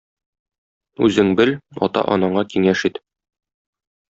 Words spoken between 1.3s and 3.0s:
бел, ата-анаңа киңәш ит.